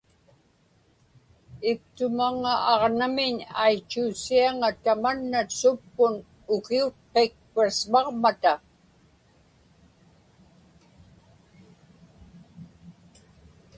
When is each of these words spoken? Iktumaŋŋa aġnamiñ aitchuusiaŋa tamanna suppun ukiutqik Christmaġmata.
Iktumaŋŋa 1.71 2.53
aġnamiñ 2.71 3.35
aitchuusiaŋa 3.63 4.69
tamanna 4.83 5.41
suppun 5.59 6.13
ukiutqik 6.53 7.33
Christmaġmata. 7.53 8.53